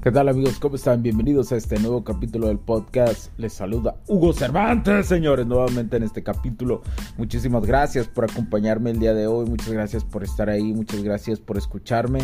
[0.00, 0.60] ¿Qué tal amigos?
[0.60, 1.02] ¿Cómo están?
[1.02, 3.36] Bienvenidos a este nuevo capítulo del podcast.
[3.36, 6.82] Les saluda Hugo Cervantes, señores, nuevamente en este capítulo.
[7.16, 11.40] Muchísimas gracias por acompañarme el día de hoy, muchas gracias por estar ahí, muchas gracias
[11.40, 12.20] por escucharme.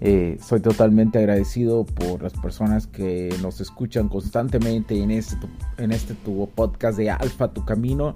[0.00, 5.36] Eh, soy totalmente agradecido por las personas que nos escuchan constantemente en este,
[5.78, 8.14] en este tu podcast de Alfa Tu Camino.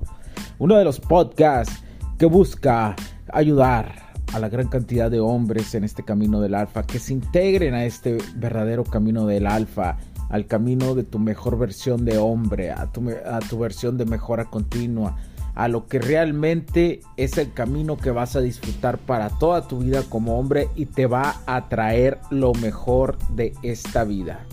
[0.61, 1.83] Uno de los podcasts
[2.19, 2.95] que busca
[3.33, 7.75] ayudar a la gran cantidad de hombres en este camino del alfa, que se integren
[7.75, 12.91] a este verdadero camino del alfa, al camino de tu mejor versión de hombre, a
[12.91, 15.17] tu, a tu versión de mejora continua,
[15.55, 20.03] a lo que realmente es el camino que vas a disfrutar para toda tu vida
[20.09, 24.47] como hombre y te va a traer lo mejor de esta vida.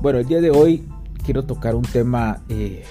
[0.00, 0.88] Bueno, el día de hoy
[1.24, 2.84] quiero tocar un tema eh,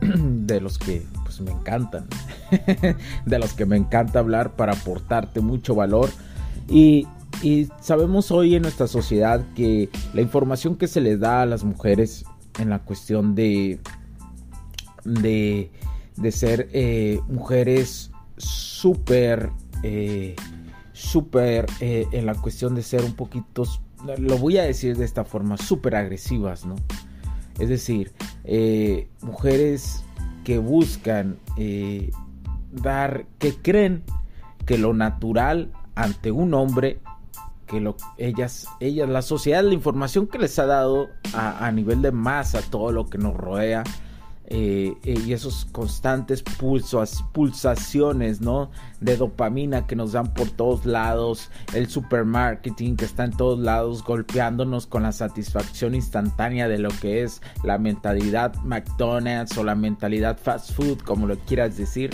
[0.02, 2.06] de los que pues, me encantan.
[3.26, 6.10] de los que me encanta hablar para aportarte mucho valor.
[6.68, 7.06] Y,
[7.82, 12.24] sabemos hoy en nuestra sociedad que la información que se les da a las mujeres
[12.58, 13.78] en la cuestión de,
[15.04, 15.70] de,
[16.30, 19.50] ser eh, mujeres súper,
[19.82, 20.34] eh,
[20.94, 23.64] súper eh, en la cuestión de ser un poquito,
[24.18, 26.76] lo voy a decir de esta forma, súper agresivas, ¿no?
[27.58, 28.12] Es decir,
[29.20, 30.04] mujeres
[30.42, 31.36] que buscan
[32.82, 34.04] dar, que creen
[34.64, 37.00] que lo natural ante un hombre,
[37.66, 42.12] que lo, ellas, ellas, la sociedad, la información que les ha dado a, nivel de
[42.12, 43.82] masa, todo lo que nos rodea,
[44.48, 48.70] eh, eh, y esos constantes pulsos, pulsaciones, ¿no?
[49.00, 54.04] De dopamina que nos dan por todos lados, el supermarketing que está en todos lados
[54.04, 60.38] golpeándonos con la satisfacción instantánea de lo que es la mentalidad McDonald's o la mentalidad
[60.38, 62.10] fast food, como lo quieras decir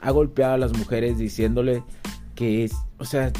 [0.00, 1.82] ha golpeado a las mujeres diciéndole
[2.34, 3.32] que o sea,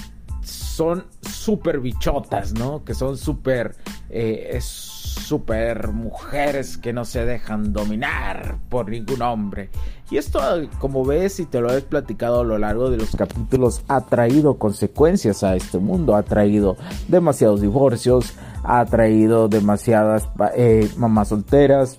[0.42, 2.84] son súper bichotas, ¿no?
[2.84, 3.76] Que son súper,
[4.08, 9.70] eh, súper mujeres que no se dejan dominar por ningún hombre.
[10.10, 10.40] Y esto,
[10.78, 14.58] como ves y te lo he platicado a lo largo de los capítulos, ha traído
[14.58, 16.76] consecuencias a este mundo, ha traído
[17.08, 18.32] demasiados divorcios,
[18.62, 21.98] ha traído demasiadas eh, mamás solteras,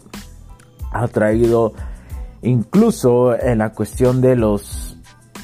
[0.92, 1.74] ha traído
[2.42, 4.98] incluso en la cuestión de los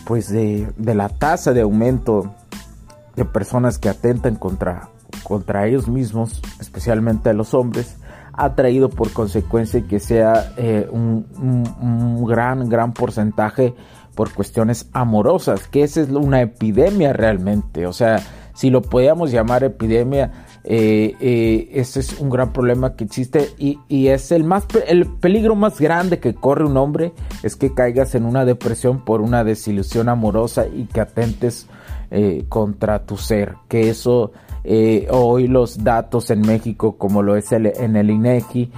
[0.06, 2.34] pues de, la tasa de aumento
[3.16, 4.90] de personas que atentan contra,
[5.24, 7.98] contra ellos mismos, especialmente a los hombres,
[8.34, 11.26] ha traído por consecuencia que sea eh, un,
[11.82, 13.74] un, gran, gran porcentaje
[14.14, 17.88] por cuestiones amorosas, que esa es una epidemia realmente.
[17.88, 18.22] O sea,
[18.54, 23.78] si lo podíamos llamar epidemia, eh, eh, ese es un gran problema que existe y,
[24.08, 28.26] es el más el peligro más grande que corre un hombre es que caigas en
[28.26, 31.68] una depresión por una desilusión amorosa y que atentes
[32.10, 34.32] eh, contra tu ser que eso
[35.12, 38.72] hoy los datos en México como lo es en el INEGI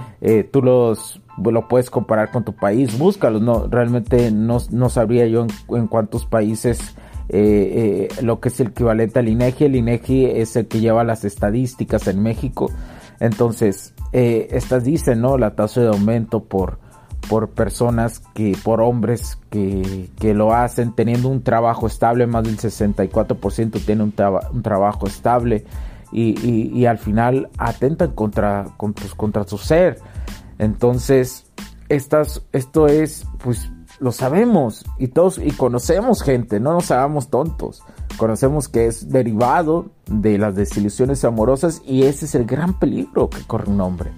[0.50, 5.46] tú los lo puedes comparar con tu país búscalos no realmente no, no sabría yo
[5.70, 6.94] en cuántos países
[7.28, 9.64] eh, eh, lo que es el equivalente al INEGI.
[9.66, 12.70] El INEGI es el que lleva las estadísticas en México.
[13.20, 15.36] Entonces, eh, estas dicen, ¿no?
[15.36, 16.78] La tasa de aumento por,
[17.28, 22.56] por personas que, por hombres que, que lo hacen teniendo un trabajo estable, más del
[22.56, 24.12] 64% tiene un,
[24.62, 25.64] trabajo estable
[26.10, 29.98] y, al final atentan contra, contra, contra su ser.
[30.58, 31.44] Entonces,
[31.90, 37.82] estas, esto es, pues, lo sabemos y todos y conocemos gente, no nos hagamos tontos.
[38.16, 43.42] Conocemos que es derivado de las desilusiones amorosas y ese es el gran peligro que
[43.42, 44.10] corre un hombre.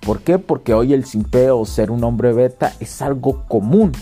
[0.00, 0.38] ¿Por qué?
[0.38, 3.92] Porque hoy el simpeo o ser un hombre beta es algo común.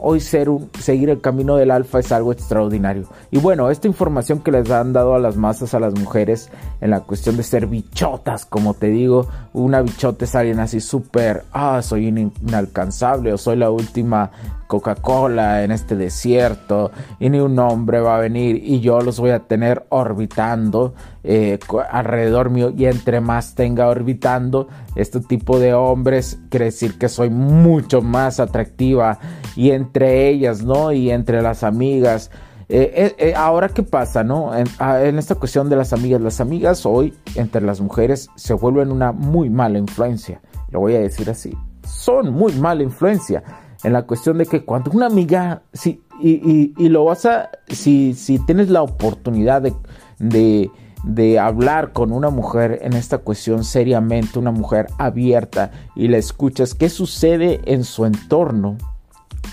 [0.00, 3.08] Hoy ser un, seguir el camino del alfa es algo extraordinario.
[3.32, 6.50] Y bueno, esta información que les han dado a las masas, a las mujeres,
[6.80, 11.44] en la cuestión de ser bichotas, como te digo, una bichota es alguien así súper,
[11.52, 14.30] ah, soy inalcanzable o soy la última
[14.68, 19.30] Coca-Cola en este desierto y ni un hombre va a venir y yo los voy
[19.30, 20.94] a tener orbitando
[21.24, 21.58] eh,
[21.90, 27.30] alrededor mío y entre más tenga orbitando este tipo de hombres quiere decir que soy
[27.30, 29.18] mucho más atractiva
[29.56, 30.92] y entre ellas, ¿no?
[30.92, 32.30] Y entre las amigas.
[32.68, 34.54] Eh, eh, ahora, ¿qué pasa, no?
[34.54, 38.52] En, ah, en, esta cuestión de las amigas, las amigas hoy entre las mujeres se
[38.52, 40.42] vuelven una muy mala influencia.
[40.70, 41.56] Lo voy a decir así.
[41.86, 43.42] Son muy mala influencia
[43.84, 48.14] en la cuestión de que cuando una amiga, si, y, y, lo vas a, si,
[48.14, 49.74] si tienes la oportunidad de,
[50.18, 50.70] de,
[51.04, 56.74] de, hablar con una mujer en esta cuestión seriamente, una mujer abierta, y la escuchas,
[56.74, 58.76] qué sucede en su entorno,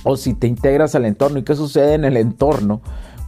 [0.03, 2.81] o si te integras al entorno y qué sucede en el entorno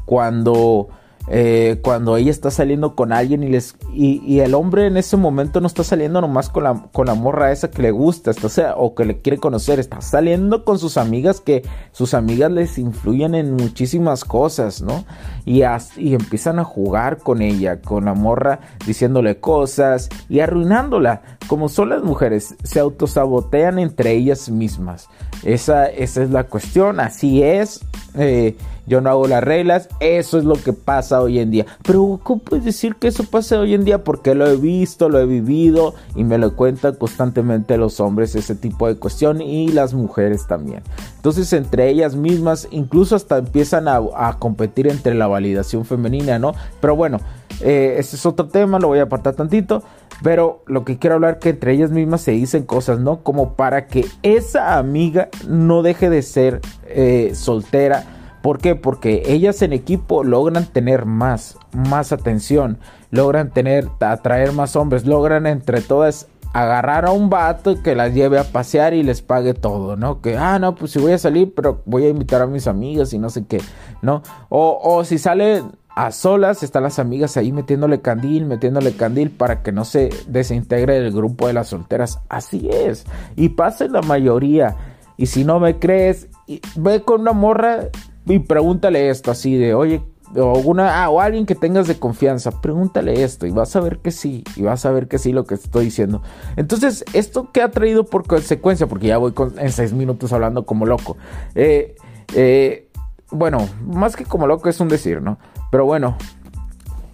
[0.05, 0.87] cuando
[1.29, 5.59] eh, cuando ella está saliendo con alguien y, les, y, el hombre en ese momento
[5.59, 8.49] no está saliendo nomás con la, con la morra esa que le gusta, está, o,
[8.49, 12.77] sea, o que le quiere conocer, está saliendo con sus amigas que sus amigas les
[12.77, 15.03] influyen en muchísimas cosas, ¿no?
[15.43, 15.63] Y,
[15.97, 21.89] y empiezan a jugar con ella, con la morra, diciéndole cosas y arruinándola, como son
[21.89, 25.09] las mujeres, se autosabotean entre ellas mismas.
[25.43, 27.81] Esa, esa es la cuestión, así es.
[28.15, 28.55] Eh,
[28.87, 31.65] yo no hago las reglas, eso es lo que pasa hoy en día.
[31.83, 34.03] Pero ¿cómo puedes decir que eso pasa hoy en día?
[34.03, 38.55] Porque lo he visto, lo he vivido y me lo cuentan constantemente los hombres ese
[38.55, 40.83] tipo de cuestión y las mujeres también.
[41.17, 43.97] Entonces entre ellas mismas incluso hasta empiezan a,
[44.39, 46.53] competir entre la validación femenina, ¿no?
[46.79, 47.19] Pero bueno,
[47.59, 49.83] eh, este es otro tema, lo voy a apartar tantito.
[50.23, 53.17] Pero lo que quiero hablar que entre ellas mismas se dicen cosas, ¿no?
[53.17, 58.16] Como para que esa amiga no deje de ser eh, soltera
[58.47, 58.75] ¿Por qué?
[58.75, 62.77] Porque ellas en equipo logran tener más, más atención,
[63.11, 68.39] logran tener, atraer más hombres, logran entre todas agarrar a un vato que las lleve
[68.39, 70.21] a pasear y les pague todo, ¿no?
[70.21, 73.11] Que, ah, no, pues si voy a salir, pero voy a invitar a mis amigas
[73.11, 73.59] y no sé qué,
[74.01, 74.23] ¿no?
[74.47, 79.61] O, o si sale a solas, están las amigas ahí metiéndole candil, metiéndole candil para
[79.61, 82.21] que no se desintegre el grupo de las solteras.
[82.29, 83.07] Así es.
[83.35, 84.77] Y pasa en la mayoría.
[85.17, 86.29] Y si no me crees,
[86.77, 87.89] ve con una morra
[88.27, 90.01] y pregúntale esto así de, oye,
[90.35, 94.11] o, ah, o alguien que tengas de confianza, pregúntale esto y vas a ver que
[94.11, 96.21] sí, y vas a ver que sí lo que estoy diciendo.
[96.55, 98.87] Entonces, ¿esto qué ha traído por consecuencia?
[98.87, 101.17] Porque ya voy en seis minutos hablando como loco.
[101.55, 101.95] Eh,
[102.35, 102.89] eh,
[103.31, 105.37] bueno, más que como loco es un decir, ¿no?
[105.71, 106.17] Pero bueno,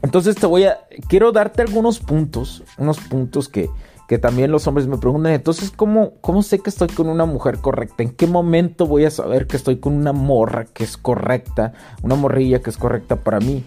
[0.01, 3.69] entonces te voy a, quiero darte algunos puntos, unos puntos que,
[4.07, 7.59] que también los hombres me preguntan, entonces, ¿cómo, ¿cómo sé que estoy con una mujer
[7.59, 8.03] correcta?
[8.03, 12.15] ¿En qué momento voy a saber que estoy con una morra que es correcta, una
[12.15, 13.63] morrilla que es correcta para mí?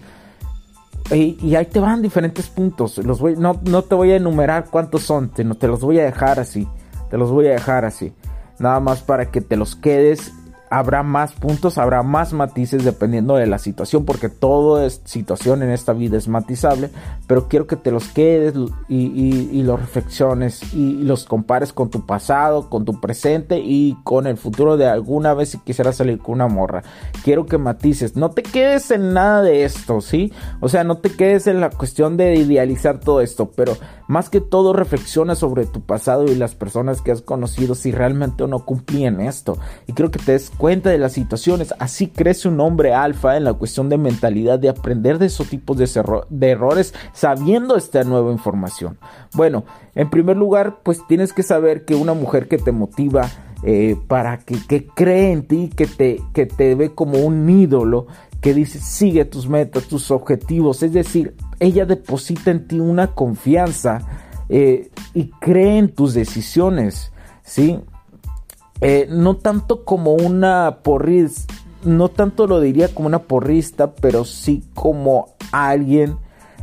[1.11, 2.97] Y, ahí te van diferentes puntos.
[2.97, 6.03] Los voy, no, no te voy a enumerar cuántos son, sino te los voy a
[6.03, 6.67] dejar así.
[7.09, 8.13] Te los voy a dejar así.
[8.59, 10.33] Nada más para que te los quedes
[10.69, 15.93] habrá más puntos, habrá más matices dependiendo de la situación, porque toda situación en esta
[15.93, 16.89] vida es matizable,
[17.27, 18.53] pero quiero que te los quedes
[18.87, 24.37] y, los reflexiones y, los compares con tu pasado, con tu presente y con el
[24.37, 26.83] futuro de alguna vez si quisieras salir con una morra.
[27.23, 30.31] Quiero que matices, no te quedes en nada de esto, ¿sí?
[30.59, 33.77] O sea, no te quedes en la cuestión de idealizar todo esto, pero
[34.07, 38.43] más que todo reflexiona sobre tu pasado y las personas que has conocido si realmente
[38.43, 39.57] o no cumplían esto.
[39.85, 41.73] Y creo que te des cuenta de las situaciones.
[41.79, 45.77] Así crece un hombre alfa en la cuestión de mentalidad de aprender de esos tipos
[45.77, 48.97] de, errores sabiendo esta nueva información.
[49.33, 53.29] Bueno, en primer lugar, pues tienes que saber que una mujer que te motiva
[53.63, 58.07] eh, para que, que, cree en ti, que te, que te ve como un ídolo,
[58.41, 64.01] que dice sigue tus metas, tus objetivos, es decir, ella deposita en ti una confianza
[64.49, 67.11] eh, y cree en tus decisiones,
[67.43, 67.79] ¿sí?
[68.81, 71.53] Eh, no tanto como una porrista,
[71.83, 76.17] no tanto lo diría como una porrista, pero sí como alguien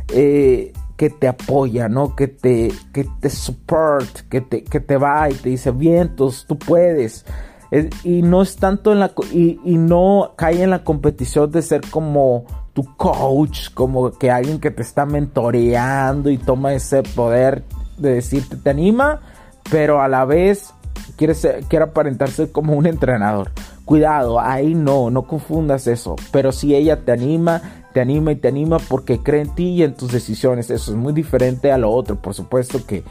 [0.09, 2.15] eh, que te apoya, ¿no?
[2.15, 6.57] Que te, que te support, que te, que te va y te dice, vientos, tú
[6.57, 7.25] puedes.
[8.03, 11.81] y no es tanto en la, y, y no cae en la competición de ser
[11.89, 12.45] como
[12.75, 17.63] tu coach, como que alguien que te está mentoreando y toma ese poder
[17.97, 19.21] de decirte, te anima,
[19.71, 20.73] pero a la vez
[21.15, 21.33] quiere,
[21.67, 23.51] quiere aparentarse como un entrenador.
[23.85, 26.15] Cuidado, ahí no, no confundas eso.
[26.31, 27.61] Pero si ella te anima,
[27.93, 30.69] te anima y te anima porque cree en ti y en tus decisiones.
[30.69, 32.15] Eso es muy diferente a lo otro.
[32.15, 33.03] Por supuesto que eh,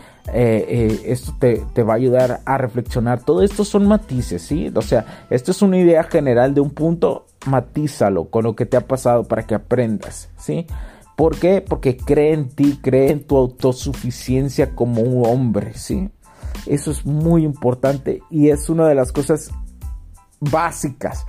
[0.69, 3.23] eh, esto te, te, va a ayudar a reflexionar.
[3.23, 4.73] Todo esto son matices, ¿sí?
[4.75, 7.27] O sea, esto es una idea general de un punto.
[7.47, 10.67] Matízalo con lo que te ha pasado para que aprendas, ¿sí?
[11.17, 11.61] ¿Por qué?
[11.61, 16.11] Porque cree en ti, cree en tu autosuficiencia como un hombre, ¿sí?
[16.67, 19.51] Eso es muy importante y es una de las cosas
[20.41, 21.27] básicas.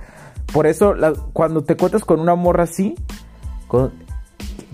[0.52, 0.94] Por eso
[1.32, 2.94] cuando te cuentas con una morra así,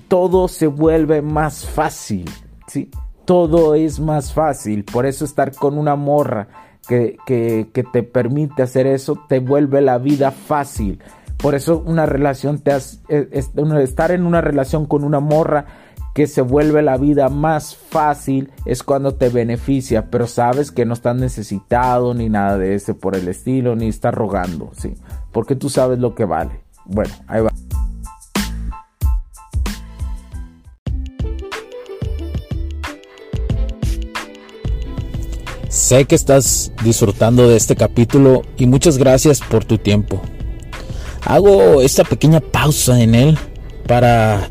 [0.08, 2.28] todo se vuelve más fácil,
[2.66, 2.90] ¿sí?
[3.24, 4.84] Todo es más fácil.
[4.84, 6.48] Por eso estar con una morra
[6.86, 11.00] que, que te permite hacer eso te vuelve la vida fácil.
[11.42, 15.66] Por eso una relación te has, estar en una relación con una morra
[16.14, 20.94] que se vuelve la vida más fácil es cuando te beneficia, pero sabes que no
[20.94, 24.94] estás necesitado ni nada de ese por el estilo, ni estás rogando, ¿sí?
[25.32, 26.60] Porque tú sabes lo que vale.
[26.84, 27.50] Bueno, ahí va.
[35.68, 40.20] Sé que estás disfrutando de este capítulo y muchas gracias por tu tiempo.
[41.24, 43.38] Hago esta pequeña pausa en él
[43.86, 44.50] para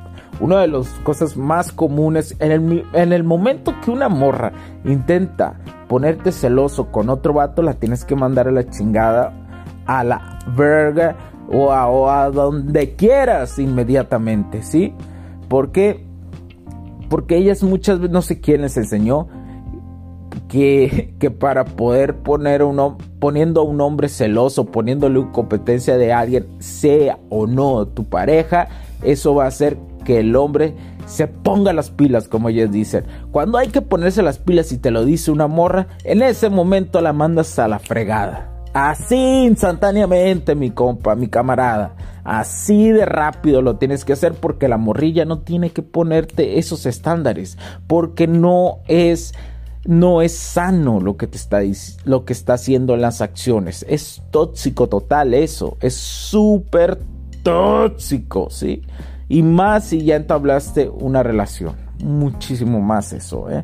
[0.41, 4.51] una de las cosas más comunes en el, en el momento que una morra
[4.83, 9.33] intenta ponerte celoso con otro vato, la tienes que mandar a la chingada,
[9.85, 11.15] a la verga
[11.47, 11.71] o
[12.09, 14.93] a, donde quieras inmediatamente, ¿sí?
[15.47, 16.05] Porque
[17.09, 19.27] porque ellas muchas veces, no sé quién les enseñó,
[20.47, 22.63] que, que, para poder poner
[23.19, 28.69] poniendo a un hombre celoso, poniéndole competencia de alguien, sea o no tu pareja,
[29.03, 33.05] eso va a hacer que el hombre se ponga las pilas, como ellos dicen.
[33.31, 37.01] Cuando hay que ponerse las pilas y te lo dice una morra, en ese momento
[37.01, 38.51] la mandas a la fregada.
[38.73, 41.95] Así instantáneamente, mi compa, mi camarada.
[42.23, 46.85] Así de rápido lo tienes que hacer porque la morrilla no tiene que ponerte esos
[46.85, 47.57] estándares.
[47.87, 49.33] Porque no es,
[49.85, 51.59] no es sano lo que te está,
[52.05, 53.85] lo que está haciendo en las acciones.
[53.89, 55.77] Es tóxico total eso.
[55.81, 56.99] Es súper
[57.43, 58.83] tóxico, ¿sí?
[59.31, 61.77] Y más si ya entablaste una relación.
[62.03, 63.63] Muchísimo más eso, ¿eh?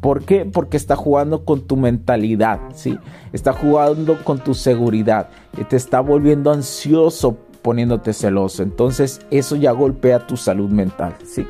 [0.00, 0.44] ¿Por qué?
[0.44, 2.96] Porque está jugando con tu mentalidad, ¿sí?
[3.32, 8.62] Está jugando con tu seguridad y te está volviendo ansioso poniéndote celoso.
[8.62, 11.44] Entonces eso ya golpea tu salud mental, ¿sí?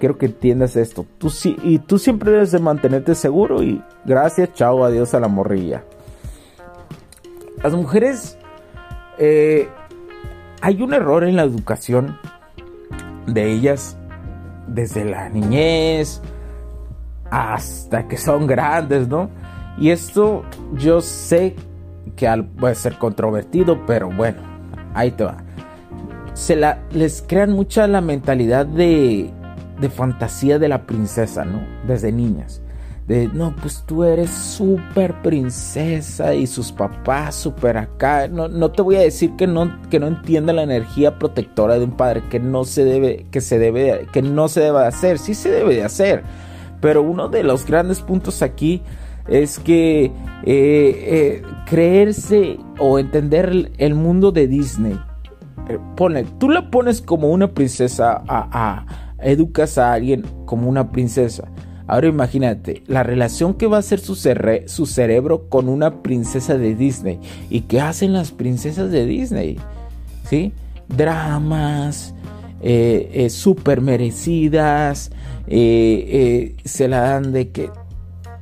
[0.00, 1.06] Quiero que entiendas esto.
[1.18, 5.28] Tú sí, y tú siempre debes de mantenerte seguro y gracias, chao, adiós a la
[5.28, 5.84] morrilla.
[7.62, 8.36] Las mujeres,
[9.18, 9.68] eh,
[10.60, 12.18] hay un error en la educación
[13.26, 13.96] de ellas
[14.66, 16.20] desde la niñez
[17.30, 19.30] hasta que son grandes, ¿no?
[19.78, 21.56] Y esto yo sé
[22.16, 24.42] que puede ser controvertido, pero bueno,
[24.94, 25.38] ahí te va.
[26.34, 26.56] Se
[26.92, 29.30] les crean mucha la mentalidad de
[29.94, 31.60] fantasía de la princesa, ¿no?
[31.86, 32.62] Desde niñas
[33.06, 38.28] de no, pues tú eres súper princesa y sus papás súper acá.
[38.28, 41.84] No, no, te voy a decir que no, que no entienda la energía protectora de
[41.84, 45.34] un padre, que no se debe, que se debe, que no se debe hacer, sí
[45.34, 46.22] se debe de hacer.
[46.80, 48.82] Pero uno de los grandes puntos aquí
[49.28, 50.12] es que eh,
[50.44, 54.98] eh, creerse o entender el, mundo de Disney.
[56.38, 58.22] Tú la pones como una princesa
[59.20, 61.44] educas a alguien como una princesa
[61.92, 67.20] Ahora imagínate la relación que va a hacer su, cerebro con una princesa de Disney.
[67.50, 69.58] ¿Y qué hacen las princesas de Disney?
[70.24, 70.54] ¿Sí?
[70.88, 72.14] Dramas,
[72.62, 75.10] eh, eh, merecidas,
[75.46, 77.68] eh, se la dan de que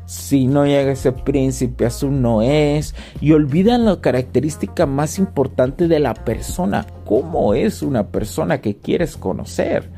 [0.07, 5.99] si no llega ese príncipe azul no es y olvidan la característica más importante de
[5.99, 9.90] la persona, cómo es una persona que quieres conocer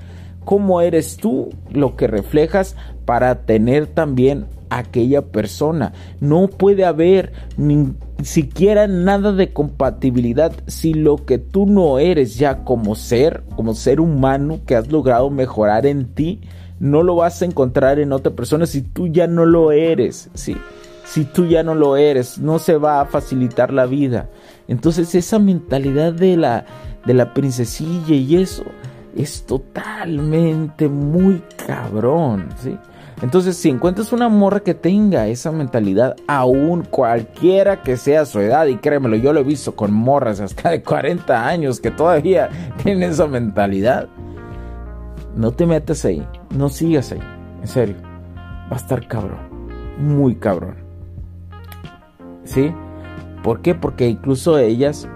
[0.45, 5.93] cómo eres tú, lo que reflejas para tener también aquella persona.
[6.21, 12.65] No puede haber ni siquiera nada de compatibilidad si lo que tú no eres ya
[12.65, 16.41] como ser, como ser humano que has logrado mejorar en ti,
[16.81, 20.57] no lo vas a encontrar en otra persona si tú ya no lo eres, ¿sí?
[21.05, 24.31] Si tú ya no lo eres, no se va a facilitar la vida.
[24.67, 26.65] Entonces esa mentalidad de la
[27.05, 28.63] de la princesilla y eso
[29.17, 32.79] es totalmente muy cabrón, ¿sí?
[33.21, 38.67] Entonces, si encuentras una morra que tenga esa mentalidad, aún cualquiera que sea su edad,
[38.67, 42.49] y créemelo, yo lo he visto con morras hasta de 40 años que todavía
[42.83, 44.09] tienen esa mentalidad,
[45.37, 47.21] no te metas ahí, no sigas ahí,
[47.61, 47.97] en serio,
[48.71, 49.39] va a estar cabrón,
[49.99, 50.77] muy cabrón.
[52.45, 52.75] ¿Sí?
[53.45, 53.75] ¿Por qué?
[53.75, 55.09] Porque incluso ellas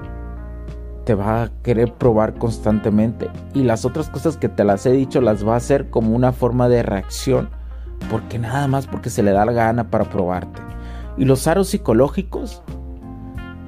[1.06, 5.20] te va a querer probar constantemente y las otras cosas que te las he dicho
[5.20, 7.48] las va a hacer como una forma de reacción
[8.10, 10.60] porque nada más porque se le da la gana para probarte.
[11.16, 12.60] Y los aros psicológicos,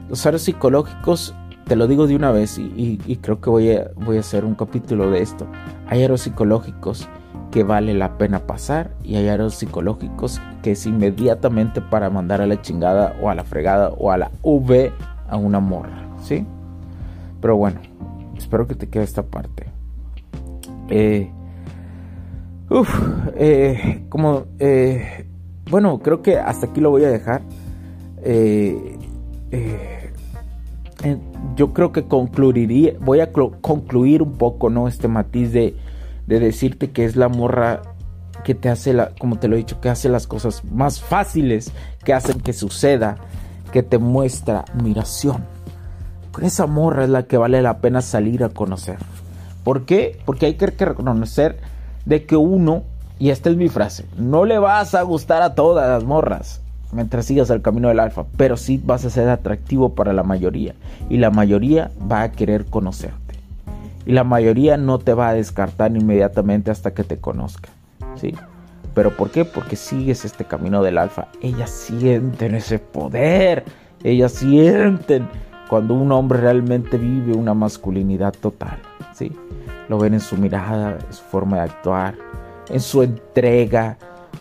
[0.08, 1.32] los aros psicológicos,
[1.64, 4.56] te lo digo de una vez y, creo que voy a, voy a hacer un
[4.56, 5.46] capítulo de esto.
[5.88, 7.08] Hay aros psicológicos
[7.52, 12.48] que vale la pena pasar y hay aros psicológicos que es inmediatamente para mandar a
[12.48, 14.92] la chingada o a la fregada o a la V
[15.28, 16.44] a una morra, ¿sí?
[17.40, 17.80] Pero bueno,
[18.36, 19.66] espero que te quede esta parte.
[20.88, 21.30] Eh,
[23.36, 25.26] eh, como, eh,
[25.70, 27.42] bueno, creo que hasta aquí lo voy a dejar.
[28.22, 28.98] Eh,
[31.54, 34.88] yo creo que concluiría, voy a concluir un poco, ¿no?
[34.88, 35.76] Este matiz de,
[36.26, 37.82] de decirte que es la morra
[38.44, 41.72] que te hace, la, como te lo he dicho, que hace las cosas más fáciles,
[42.04, 43.16] que hacen que suceda,
[43.72, 45.44] que te muestra admiración.
[46.42, 48.98] Esa morra es la que vale la pena salir a conocer.
[49.64, 50.18] ¿Por qué?
[50.24, 51.58] Porque hay que reconocer
[52.04, 52.84] de que uno,
[53.18, 56.60] y esta es mi frase, no le vas a gustar a todas las morras
[56.92, 60.74] mientras sigas el camino del alfa, pero sí vas a ser atractivo para la mayoría
[61.10, 63.34] y la mayoría va a querer conocerte.
[64.06, 67.68] Y la mayoría no te va a descartar inmediatamente hasta que te conozca,
[68.16, 68.34] ¿sí?
[68.94, 69.44] ¿Pero por qué?
[69.44, 71.28] Porque sigues este camino del alfa.
[71.42, 73.64] Ellas sienten ese poder.
[74.02, 75.28] Ellas sienten
[75.68, 78.78] cuando un hombre realmente vive una masculinidad total,
[79.12, 79.32] ¿sí?
[79.88, 82.14] Lo ven en su mirada, en su forma de actuar,
[82.68, 83.98] en su entrega,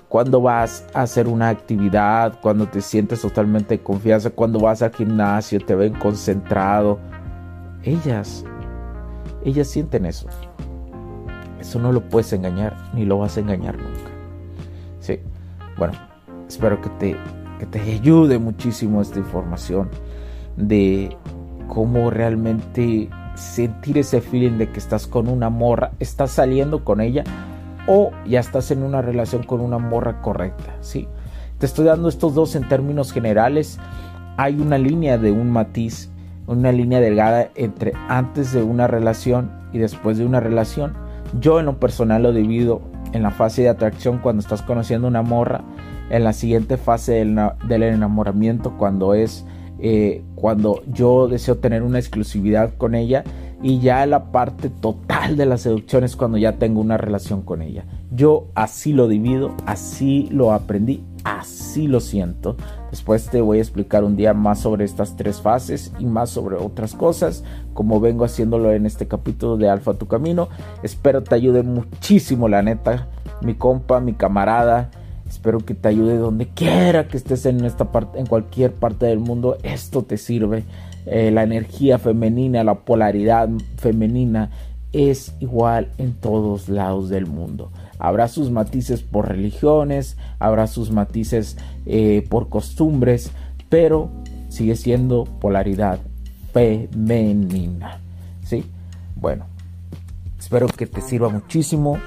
[0.09, 4.93] cuando vas a hacer una actividad, cuando te sientes totalmente de confianza, cuando vas al
[4.93, 6.97] gimnasio, te ven concentrado.
[7.83, 8.45] Ellas,
[9.43, 10.27] ellas sienten eso.
[11.59, 14.11] Eso no lo puedes engañar, ni lo vas a engañar nunca.
[15.01, 15.19] Sí,
[15.77, 15.93] bueno,
[16.47, 17.17] espero que te,
[17.59, 19.89] que te ayude muchísimo esta información
[20.57, 21.15] de
[21.67, 27.23] cómo realmente sentir ese feeling de que estás con una morra, estás saliendo con ella
[27.87, 31.07] o ya estás en una relación con una morra correcta, ¿sí?
[31.59, 33.79] Te estoy dando estos dos en términos generales.
[34.37, 36.11] Hay una línea de un matiz,
[36.45, 40.93] una línea delgada entre antes de una relación y después de una relación.
[41.39, 42.81] Yo en lo personal lo divido
[43.13, 45.63] en la fase de atracción cuando estás conociendo una morra,
[46.09, 49.45] en la siguiente fase del, del enamoramiento cuando es
[49.79, 53.23] eh, cuando yo deseo tener una exclusividad con ella
[53.61, 57.61] y ya la parte total de la seducción es cuando ya tengo una relación con
[57.61, 57.85] ella.
[58.11, 62.55] Yo así lo divido, así lo aprendí, así lo siento.
[62.91, 66.55] Después te voy a explicar un día más sobre estas tres fases y más sobre
[66.55, 70.49] otras cosas, como vengo haciéndolo en este capítulo de Alfa Tu Camino.
[70.83, 73.07] Espero te ayude muchísimo, la neta,
[73.41, 74.91] mi compa, mi camarada
[75.29, 79.19] Espero que te ayude donde quiera que estés en esta parte, en cualquier parte del
[79.19, 79.57] mundo.
[79.63, 80.63] Esto te sirve.
[81.05, 84.49] Eh, la energía femenina, la polaridad femenina
[84.91, 87.71] es igual en todos lados del mundo.
[87.99, 93.31] Habrá sus matices por religiones, habrá sus matices eh, por costumbres,
[93.69, 94.09] pero
[94.49, 95.99] sigue siendo polaridad
[96.53, 97.99] femenina.
[98.43, 98.65] ¿Sí?
[99.15, 99.45] Bueno,
[100.39, 101.97] espero que te sirva muchísimo.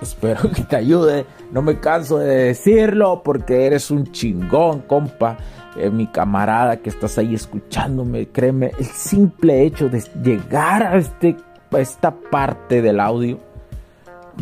[0.00, 1.26] Espero que te ayude.
[1.52, 5.36] No me canso de decirlo porque eres un chingón, compa.
[5.76, 11.36] Eh, mi camarada que estás ahí escuchándome, créeme, el simple hecho de llegar a, este,
[11.70, 13.38] a esta parte del audio,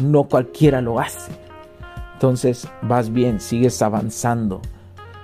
[0.01, 1.31] no cualquiera lo hace.
[2.15, 4.63] Entonces vas bien, sigues avanzando.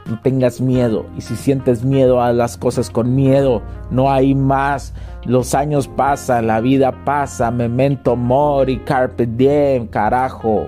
[0.07, 1.07] No tengas miedo.
[1.17, 3.63] Y si sientes miedo, haz las cosas con miedo.
[3.91, 4.93] No hay más.
[5.25, 7.51] Los años pasan, la vida pasa.
[7.51, 10.67] Memento mori, carpe diem, carajo.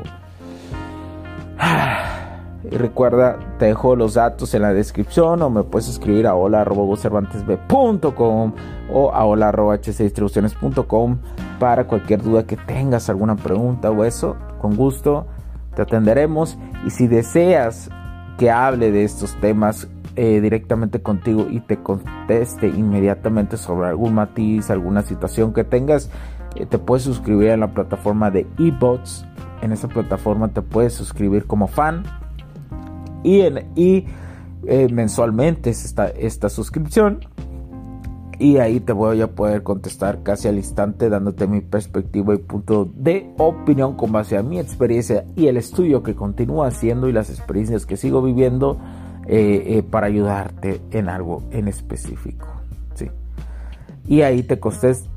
[2.68, 8.53] Y recuerda, te dejo los datos en la descripción o me puedes escribir a hola.cervantesb.com
[8.92, 11.18] o a hola.h6distribuciones.com
[11.61, 14.35] para cualquier duda que tengas, alguna pregunta o eso.
[14.61, 15.29] Con gusto
[15.77, 16.59] te atenderemos.
[16.85, 17.88] Y si deseas
[18.38, 24.70] que hable de estos temas eh, directamente contigo y te conteste inmediatamente sobre algún matiz,
[24.70, 26.11] alguna situación que tengas,
[26.55, 29.27] eh, te puedes suscribir en la plataforma de eBots.
[29.62, 32.05] En esa plataforma te puedes suscribir como fan
[33.22, 33.42] y,
[34.66, 37.20] eh, mensualmente es esta, esta suscripción.
[38.38, 42.88] Y ahí te voy a poder contestar casi al instante dándote mi perspectiva y punto
[42.94, 47.31] de opinión con base a mi experiencia y el estudio que continúo haciendo y las
[47.31, 48.79] experiencias que sigo viviendo
[49.27, 52.46] eh, eh, para ayudarte en algo en específico.
[52.94, 53.11] ¿sí?
[54.07, 54.61] Y ahí te,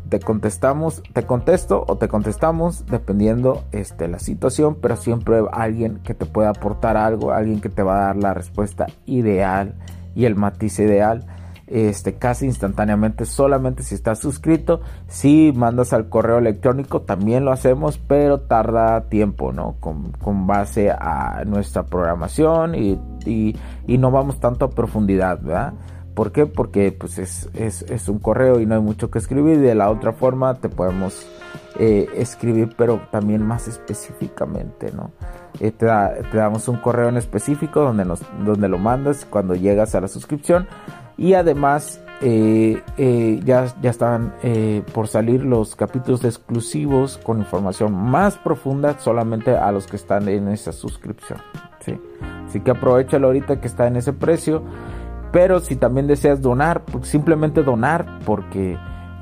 [0.09, 6.13] te contestamos, te contesto o te contestamos dependiendo este, la situación, pero siempre alguien que
[6.13, 9.75] te pueda aportar algo, alguien que te va a dar la respuesta ideal
[10.15, 11.25] y el matiz ideal
[11.69, 14.81] este, casi instantáneamente, solamente si estás suscrito.
[15.07, 19.75] Si mandas al correo electrónico, también lo hacemos, pero tarda tiempo, ¿no?
[19.79, 20.09] Con,
[20.47, 22.99] base a nuestra programación y,
[23.87, 25.73] no vamos tanto a profundidad, ¿verdad?
[26.15, 26.47] ¿Por qué?
[26.47, 29.59] Porque pues es, un correo y no hay mucho que escribir.
[29.59, 31.27] De la otra forma te podemos
[31.77, 35.11] eh, escribir, pero también más específicamente, ¿no?
[35.59, 40.01] Eh, te, damos un correo en específico donde, nos, donde lo mandas cuando llegas a
[40.01, 40.67] la suscripción
[41.19, 47.93] y además eh, eh, ya, ya están eh, por salir los capítulos exclusivos con información
[47.93, 51.39] más profunda solamente a los que están en esa suscripción.
[51.81, 51.99] ¿sí?
[52.47, 54.63] Así que aprovechalo ahorita que está en ese precio.
[55.31, 58.77] Pero si también deseas donar, pues simplemente donar porque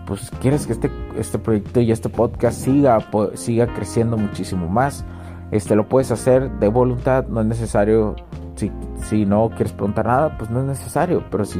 [0.05, 2.99] pues quieres que este, este proyecto y este podcast siga,
[3.33, 5.03] siga creciendo muchísimo más.
[5.51, 8.15] Este lo puedes hacer de voluntad, no es necesario.
[8.55, 8.71] Si,
[9.03, 11.25] si no quieres preguntar nada, pues no es necesario.
[11.29, 11.59] Pero si